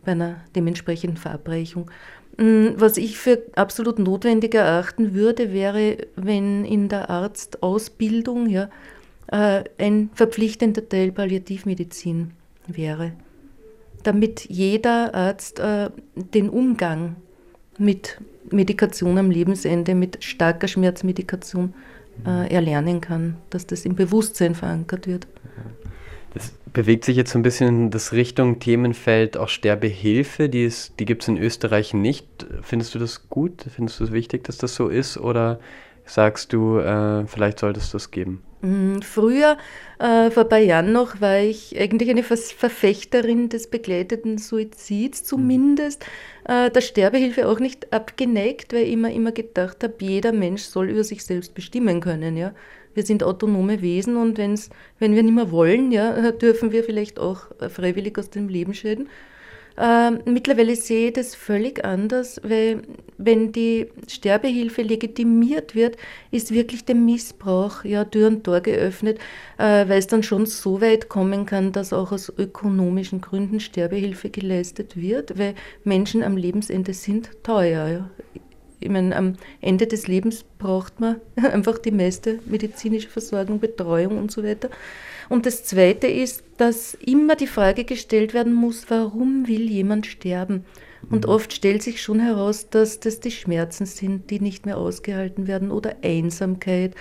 [0.05, 1.91] bei einer dementsprechenden Verabreichung.
[2.37, 8.69] Mm, was ich für absolut notwendig erachten würde, wäre, wenn in der Arztausbildung ja,
[9.29, 12.33] äh, ein verpflichtender Teil Palliativmedizin
[12.67, 13.13] wäre
[14.09, 17.17] damit jeder Arzt äh, den Umgang
[17.77, 18.19] mit
[18.51, 21.75] Medikation am Lebensende, mit starker Schmerzmedikation
[22.27, 25.27] äh, erlernen kann, dass das im Bewusstsein verankert wird.
[26.33, 31.05] Das bewegt sich jetzt so ein bisschen in das Richtung Themenfeld auch Sterbehilfe, die, die
[31.05, 32.27] gibt es in Österreich nicht.
[32.63, 33.67] Findest du das gut?
[33.75, 35.19] Findest du es wichtig, dass das so ist?
[35.19, 35.61] Oder
[36.07, 38.43] sagst du, äh, vielleicht solltest du es geben?
[38.61, 39.57] Hm, früher,
[40.01, 46.05] äh, vor ein paar Jahren noch, war ich eigentlich eine Verfechterin des begleiteten Suizids, zumindest
[46.45, 50.91] äh, der Sterbehilfe auch nicht abgeneigt, weil ich immer, immer gedacht habe, jeder Mensch soll
[50.91, 52.37] über sich selbst bestimmen können.
[52.37, 52.53] Ja?
[52.95, 57.21] Wir sind autonome Wesen und wenn's, wenn wir nicht mehr wollen, ja, dürfen wir vielleicht
[57.21, 59.09] auch freiwillig aus dem Leben scheiden.
[59.81, 62.83] Ähm, mittlerweile sehe ich das völlig anders, weil
[63.17, 65.97] wenn die Sterbehilfe legitimiert wird,
[66.33, 69.19] ist wirklich der Missbrauch ja Tür und Tor geöffnet,
[69.57, 74.31] äh, weil es dann schon so weit kommen kann, dass auch aus ökonomischen Gründen Sterbehilfe
[74.31, 77.89] geleistet wird, weil Menschen am Lebensende sind teuer.
[77.89, 78.11] Ja.
[78.81, 84.33] Ich meine, am Ende des Lebens braucht man einfach die meiste medizinische Versorgung, Betreuung und
[84.33, 84.71] so weiter.
[85.29, 90.65] Und das Zweite ist, dass immer die Frage gestellt werden muss, warum will jemand sterben?
[91.11, 91.31] Und mhm.
[91.31, 95.71] oft stellt sich schon heraus, dass das die Schmerzen sind, die nicht mehr ausgehalten werden
[95.71, 96.95] oder Einsamkeit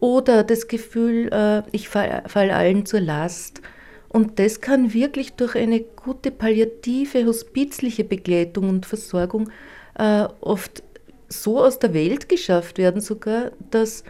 [0.00, 3.62] oder das Gefühl, äh, ich falle fall allen zur Last.
[4.08, 9.50] Und das kann wirklich durch eine gute palliative, hospizliche Begleitung und Versorgung
[9.98, 10.82] äh, oft
[11.28, 14.04] so aus der Welt geschafft werden, sogar, dass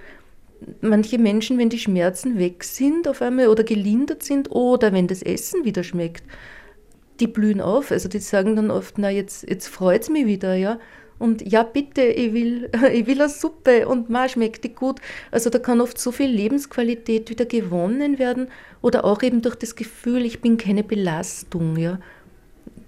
[0.81, 5.23] manche Menschen, wenn die Schmerzen weg sind auf einmal oder gelindert sind oder wenn das
[5.23, 6.25] Essen wieder schmeckt,
[7.21, 7.91] die blühen auf.
[7.91, 10.79] Also die sagen dann oft, na jetzt, jetzt freut es mich wieder, ja.
[11.19, 15.01] Und ja, bitte, ich will, ich will eine Suppe und ma schmeckt die gut.
[15.31, 18.49] Also da kann oft so viel Lebensqualität wieder gewonnen werden
[18.83, 21.99] oder auch eben durch das Gefühl, ich bin keine Belastung, ja.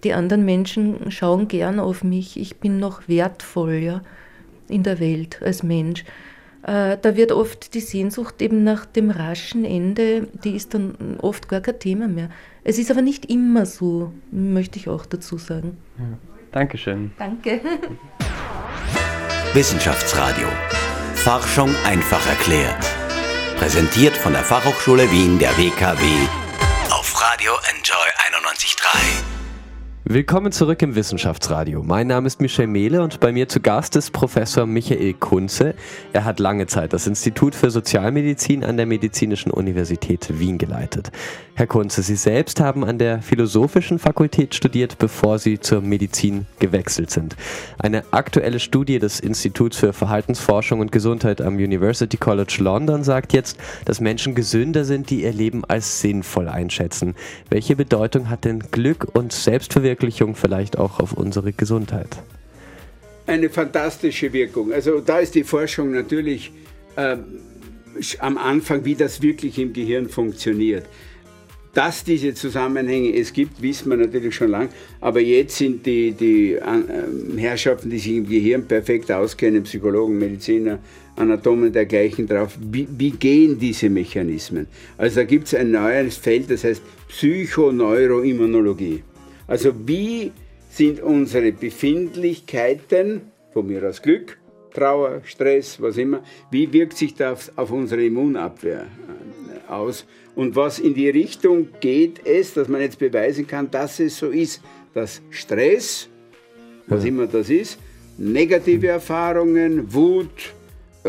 [0.05, 4.03] Die anderen Menschen schauen gern auf mich, ich bin noch wertvoll, ja,
[4.69, 6.05] in der Welt als Mensch.
[6.67, 11.49] Äh, da wird oft die Sehnsucht eben nach dem raschen Ende, die ist dann oft
[11.49, 12.29] gar kein Thema mehr.
[12.65, 15.77] Es ist aber nicht immer so, möchte ich auch dazu sagen.
[15.97, 16.19] Ja.
[16.51, 17.13] Dankeschön.
[17.19, 17.61] Danke.
[19.55, 20.49] Wissenschaftsradio.
[21.15, 22.85] Forschung einfach erklärt.
[23.59, 26.03] Präsentiert von der Fachhochschule Wien der WKW
[26.91, 28.09] auf Radio Enjoy
[28.43, 29.36] 91.3.
[30.09, 31.83] Willkommen zurück im Wissenschaftsradio.
[31.83, 35.75] Mein Name ist Michel Mehle und bei mir zu Gast ist Professor Michael Kunze.
[36.13, 41.11] Er hat lange Zeit das Institut für Sozialmedizin an der Medizinischen Universität Wien geleitet.
[41.55, 47.11] Herr Kunze, Sie selbst haben an der Philosophischen Fakultät studiert, bevor Sie zur Medizin gewechselt
[47.11, 47.35] sind.
[47.79, 53.59] Eine aktuelle Studie des Instituts für Verhaltensforschung und Gesundheit am University College London sagt jetzt,
[53.87, 57.17] dass Menschen gesünder sind, die ihr Leben als sinnvoll einschätzen.
[57.51, 62.09] Welche Bedeutung hat denn Glück und Selbstverwirklichung Auswirkung vielleicht auch auf unsere Gesundheit?
[63.27, 64.73] Eine fantastische Wirkung.
[64.73, 66.53] Also da ist die Forschung natürlich
[66.97, 67.17] äh,
[68.21, 70.87] am Anfang, wie das wirklich im Gehirn funktioniert.
[71.75, 76.55] Dass diese Zusammenhänge es gibt, wissen wir natürlich schon lange, aber jetzt sind die, die
[76.55, 76.63] äh,
[77.37, 80.79] Herrschaften, die sich im Gehirn perfekt auskennen, Psychologen, Mediziner,
[81.17, 84.69] Anatomen dergleichen drauf, wie, wie gehen diese Mechanismen.
[84.97, 89.03] Also da gibt es ein neues Feld, das heißt Psychoneuroimmunologie.
[89.47, 90.33] Also wie
[90.71, 94.39] sind unsere Befindlichkeiten, von mir aus Glück,
[94.75, 100.05] Trauer, Stress, was immer, wie wirkt sich das auf unsere Immunabwehr äh, aus?
[100.35, 104.29] Und was in die Richtung geht es, dass man jetzt beweisen kann, dass es so
[104.29, 104.61] ist,
[104.93, 106.09] dass Stress,
[106.89, 107.79] was immer das ist,
[108.19, 110.53] negative Erfahrungen, Wut,
[111.05, 111.09] äh,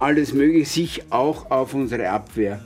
[0.00, 2.64] alles Mögliche sich auch auf unsere Abwehr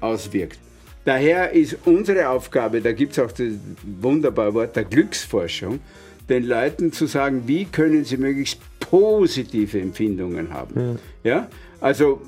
[0.00, 0.58] auswirkt.
[1.04, 3.48] Daher ist unsere Aufgabe, da gibt es auch das
[4.00, 5.80] wunderbare Wort der Glücksforschung,
[6.28, 10.98] den Leuten zu sagen, wie können sie möglichst positive Empfindungen haben.
[11.24, 11.48] Ja, ja?
[11.80, 12.22] Also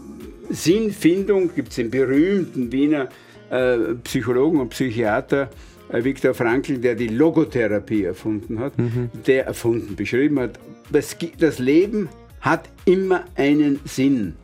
[0.50, 3.08] Sinnfindung gibt es den berühmten Wiener
[3.50, 5.50] äh, Psychologen und Psychiater
[5.92, 9.10] äh, Viktor Frankl, der die Logotherapie erfunden hat, mhm.
[9.26, 10.58] der erfunden, beschrieben hat,
[10.90, 12.08] das, das Leben
[12.40, 14.34] hat immer einen Sinn.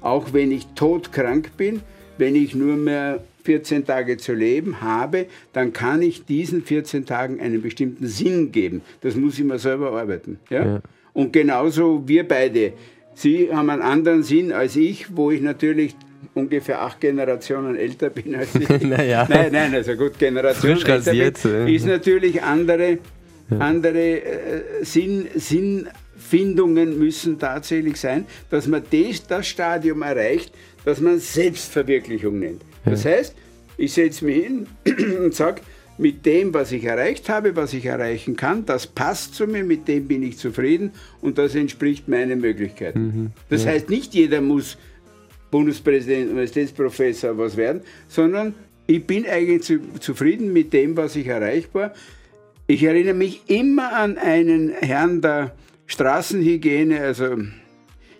[0.00, 1.80] Auch wenn ich todkrank bin,
[2.18, 7.40] wenn ich nur mehr 14 Tage zu leben habe, dann kann ich diesen 14 Tagen
[7.40, 8.82] einen bestimmten Sinn geben.
[9.02, 10.38] Das muss ich mir selber arbeiten.
[10.50, 10.64] Ja?
[10.64, 10.80] ja.
[11.12, 12.72] Und genauso wir beide.
[13.14, 15.94] Sie haben einen anderen Sinn als ich, wo ich natürlich
[16.32, 18.68] ungefähr acht Generationen älter bin als ich.
[18.82, 19.26] naja.
[19.28, 22.98] Nein, nein, also gut, Generation Frisch rasiert, bin, ist natürlich andere,
[23.50, 23.58] ja.
[23.58, 30.52] andere äh, Sinn, Sinnfindungen müssen tatsächlich sein, dass man das, das Stadium erreicht,
[30.84, 32.62] das man Selbstverwirklichung nennt.
[32.84, 33.34] Das heißt,
[33.76, 34.66] ich setze mich hin
[35.24, 35.62] und sage,
[35.96, 39.86] mit dem, was ich erreicht habe, was ich erreichen kann, das passt zu mir, mit
[39.86, 43.00] dem bin ich zufrieden und das entspricht meinen Möglichkeiten.
[43.00, 43.70] Mhm, das ja.
[43.70, 44.76] heißt, nicht jeder muss
[45.50, 48.54] Bundespräsident, Universitätsprofessor was werden, sondern
[48.86, 51.94] ich bin eigentlich zu, zufrieden mit dem, was ich erreichbar.
[52.66, 55.54] Ich erinnere mich immer an einen Herrn der
[55.86, 57.36] Straßenhygiene, also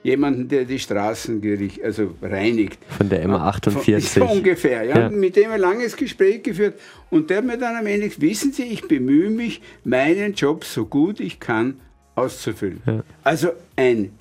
[0.05, 1.43] jemanden, der die Straßen
[1.83, 2.79] also reinigt.
[2.89, 4.01] Von der MA48.
[4.01, 4.99] So ungefähr, ja.
[5.01, 5.09] ja.
[5.09, 6.79] Mit dem ein langes Gespräch geführt
[7.11, 10.65] und der hat mir dann am Ende gesagt, wissen Sie, ich bemühe mich, meinen Job
[10.65, 11.81] so gut ich kann
[12.15, 12.83] auszufüllen.
[12.87, 13.03] Ja.
[13.25, 14.13] Also ein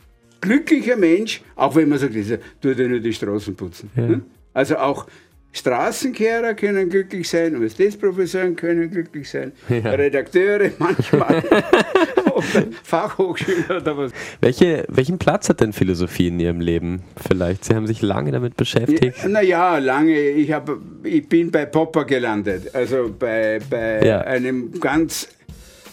[0.41, 3.91] glücklicher Mensch, auch wenn man sagt, dieser tut ja nur die Straßen putzen.
[3.95, 4.07] Ja.
[4.07, 4.21] Ne?
[4.53, 5.05] Also auch
[5.51, 9.91] Straßenkehrer können glücklich sein, Universitätsprofessoren können glücklich sein, ja.
[9.91, 11.43] Redakteure manchmal
[12.83, 14.11] Fachhochschüler oder was.
[14.41, 17.65] Welche, welchen Platz hat denn Philosophie in Ihrem Leben vielleicht?
[17.65, 19.17] Sie haben sich lange damit beschäftigt.
[19.21, 20.17] Ja, naja, lange.
[20.29, 20.69] Ich, hab,
[21.03, 24.21] ich bin bei Popper gelandet, also bei, bei ja.
[24.21, 25.27] einem ganz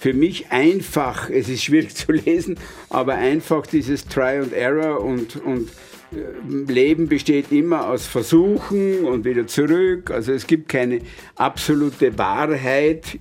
[0.00, 5.36] für mich einfach, es ist schwierig zu lesen, aber einfach dieses Try and Error und,
[5.36, 5.68] und
[6.12, 10.10] äh, Leben besteht immer aus Versuchen und wieder zurück.
[10.10, 11.00] Also es gibt keine
[11.36, 13.18] absolute Wahrheit.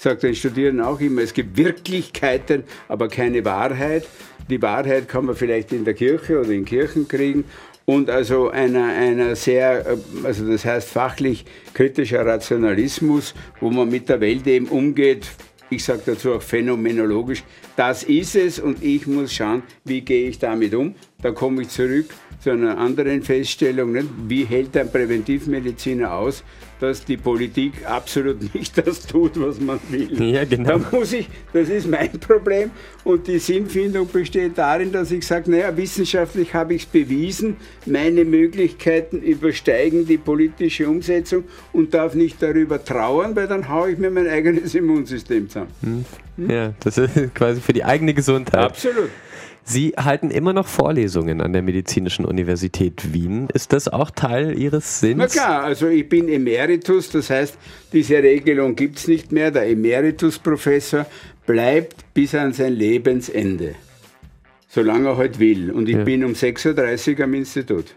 [0.00, 4.06] Sage den Studierenden auch immer, es gibt Wirklichkeiten, aber keine Wahrheit.
[4.48, 7.44] Die Wahrheit kann man vielleicht in der Kirche oder in Kirchen kriegen.
[7.84, 14.08] Und also einer, einer sehr, äh, also das heißt fachlich kritischer Rationalismus, wo man mit
[14.08, 15.26] der Welt eben umgeht,
[15.68, 17.42] ich sage dazu auch phänomenologisch,
[17.74, 20.94] das ist es und ich muss schauen, wie gehe ich damit um.
[21.20, 22.06] Da komme ich zurück
[22.40, 23.92] zu einer anderen Feststellung.
[23.92, 24.08] Nicht?
[24.26, 26.44] Wie hält ein Präventivmediziner aus,
[26.80, 30.32] dass die Politik absolut nicht das tut, was man will?
[30.32, 30.78] Ja, genau.
[30.78, 32.70] Da muss ich, das ist mein Problem.
[33.04, 38.24] Und die Sinnfindung besteht darin, dass ich sage, naja, wissenschaftlich habe ich es bewiesen, meine
[38.24, 44.10] Möglichkeiten übersteigen die politische Umsetzung und darf nicht darüber trauern, weil dann haue ich mir
[44.10, 45.72] mein eigenes Immunsystem zusammen.
[45.82, 46.04] Hm?
[46.48, 48.60] Ja, das ist quasi für die eigene Gesundheit.
[48.60, 49.10] Absolut.
[49.68, 53.48] Sie halten immer noch Vorlesungen an der Medizinischen Universität Wien.
[53.52, 55.18] Ist das auch Teil Ihres Sinns?
[55.18, 57.58] Na klar, also ich bin Emeritus, das heißt,
[57.92, 59.50] diese Regelung gibt es nicht mehr.
[59.50, 61.04] Der Emeritus-Professor
[61.44, 63.74] bleibt bis an sein Lebensende,
[64.68, 65.70] solange er heute halt will.
[65.70, 66.04] Und ich ja.
[66.04, 67.94] bin um 6.30 Uhr am Institut.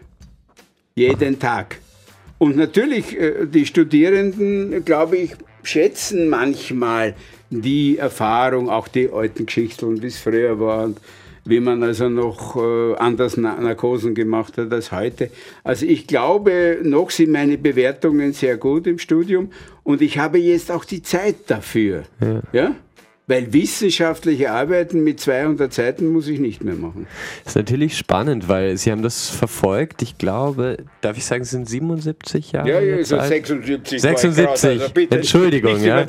[0.94, 1.40] Jeden Ach.
[1.40, 1.78] Tag.
[2.36, 7.14] Und natürlich, äh, die Studierenden, glaube ich, schätzen manchmal
[7.48, 10.84] die Erfahrung, auch die alten Geschichten, wie es früher war.
[10.84, 10.98] Und
[11.44, 15.30] wie man also noch äh, anders Narkosen gemacht hat als heute.
[15.64, 19.50] Also ich glaube, noch sind meine Bewertungen sehr gut im Studium
[19.82, 22.04] und ich habe jetzt auch die Zeit dafür.
[22.20, 22.42] Ja?
[22.52, 22.74] ja?
[23.28, 27.06] Weil wissenschaftliche Arbeiten mit 200 Seiten muss ich nicht mehr machen.
[27.44, 30.02] Das ist natürlich spannend, weil Sie haben das verfolgt.
[30.02, 32.68] Ich glaube, darf ich sagen, es sind 77 Jahre?
[32.68, 34.02] Ja, ja, so 76.
[34.02, 34.70] 76.
[34.70, 36.00] also bitte, Entschuldigung, ja.
[36.04, 36.06] ja.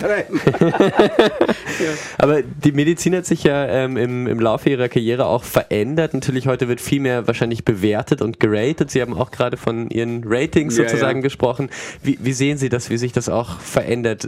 [2.18, 6.16] Aber die Medizin hat sich ja ähm, im, im Laufe ihrer Karriere auch verändert.
[6.16, 8.90] Natürlich heute wird viel mehr wahrscheinlich bewertet und geratet.
[8.90, 11.24] Sie haben auch gerade von Ihren Ratings ja, sozusagen ja.
[11.24, 11.70] gesprochen.
[12.02, 14.28] Wie, wie, sehen Sie das, wie sich das auch verändert?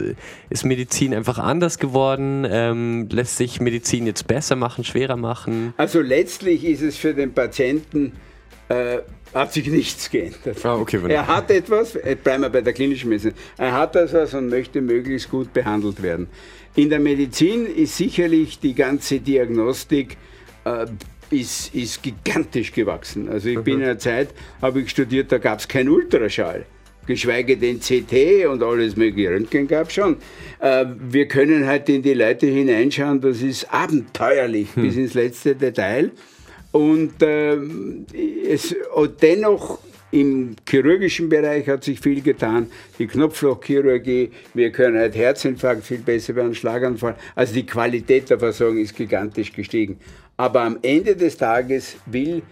[0.50, 2.46] Ist Medizin einfach anders geworden?
[2.48, 5.74] Ähm, ähm, lässt sich Medizin jetzt besser machen, schwerer machen?
[5.76, 8.12] Also letztlich ist es für den Patienten
[8.68, 8.98] äh,
[9.34, 10.64] hat sich nichts geändert.
[10.64, 14.34] Ah, okay, er hat etwas, äh, bleiben wir bei der klinischen Medizin, er hat etwas
[14.34, 16.28] und möchte möglichst gut behandelt werden.
[16.74, 20.16] In der Medizin ist sicherlich die ganze Diagnostik
[20.64, 20.86] äh,
[21.30, 23.28] ist, ist gigantisch gewachsen.
[23.28, 23.64] Also ich mhm.
[23.64, 24.28] bin in einer Zeit,
[24.62, 26.66] habe ich studiert, da gab es keinen Ultraschall
[27.06, 29.30] geschweige denn CT und alles mögliche.
[29.30, 30.16] Röntgen gab es schon.
[30.60, 34.82] Äh, wir können halt in die Leute hineinschauen, das ist abenteuerlich hm.
[34.82, 36.10] bis ins letzte Detail.
[36.72, 38.06] Und ähm,
[38.48, 39.78] es, und dennoch
[40.10, 42.70] im chirurgischen Bereich hat sich viel getan.
[42.98, 47.16] Die Knopflochchirurgie, wir können halt Herzinfarkt viel besser werden, Schlaganfall.
[47.34, 49.98] Also die Qualität der Versorgung ist gigantisch gestiegen.
[50.36, 52.42] Aber am Ende des Tages will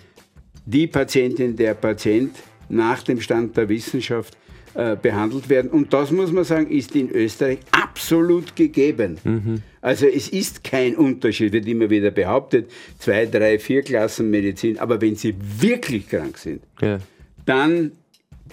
[0.66, 2.34] die Patientin, der Patient
[2.68, 4.36] nach dem Stand der Wissenschaft
[4.74, 5.70] äh, behandelt werden.
[5.70, 9.18] Und das muss man sagen, ist in Österreich absolut gegeben.
[9.22, 9.62] Mhm.
[9.80, 14.78] Also es ist kein Unterschied, wird immer wieder behauptet, zwei, drei, vier Klassen Medizin.
[14.78, 16.98] Aber wenn sie wirklich krank sind, ja.
[17.46, 17.92] dann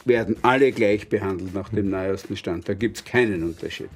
[0.06, 2.68] werden alle gleich behandelt nach dem neuesten Stand.
[2.68, 3.90] Da gibt es keinen Unterschied.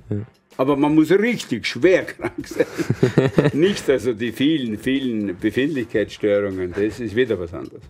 [0.58, 2.66] Aber man muss richtig schwer krank sein.
[3.54, 6.74] Nicht also die vielen, vielen Befindlichkeitsstörungen.
[6.74, 7.82] Das ist wieder was anderes.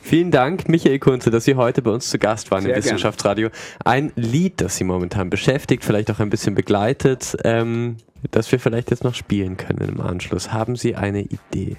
[0.00, 3.50] Vielen Dank, Michael Kunze, dass Sie heute bei uns zu Gast waren Sehr im Wissenschaftsradio.
[3.84, 7.96] Ein Lied, das Sie momentan beschäftigt, vielleicht auch ein bisschen begleitet, ähm,
[8.30, 10.52] das wir vielleicht jetzt noch spielen können im Anschluss.
[10.52, 11.76] Haben Sie eine Idee?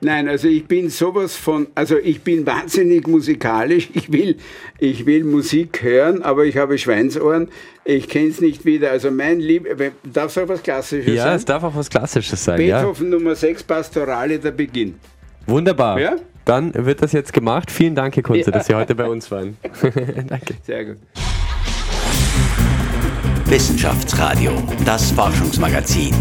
[0.00, 3.88] Nein, also ich bin sowas von, also ich bin wahnsinnig musikalisch.
[3.94, 4.36] Ich will,
[4.78, 7.48] ich will Musik hören, aber ich habe Schweinsohren.
[7.84, 8.90] Ich kenne es nicht wieder.
[8.92, 9.66] Also mein Lieb,
[10.04, 11.30] darf es auch was Klassisches ja, sein?
[11.30, 12.58] Ja, es darf auch was Klassisches sein.
[12.58, 13.18] Beethoven ja.
[13.18, 14.94] Nummer 6, Pastorale, der Beginn.
[15.46, 15.98] Wunderbar.
[15.98, 16.16] Ja?
[16.44, 17.70] Dann wird das jetzt gemacht.
[17.70, 18.52] Vielen Dank, Herr Kunze, ja.
[18.52, 19.56] dass Sie heute bei uns waren.
[20.28, 20.54] Danke.
[20.62, 20.96] Sehr gut.
[23.46, 24.52] Wissenschaftsradio,
[24.84, 26.14] das Forschungsmagazin.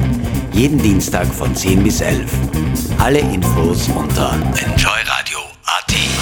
[0.53, 2.86] Jeden Dienstag von 10 bis 11.
[2.99, 4.33] Alle Infos unter
[4.65, 6.16] enjoyradio.at.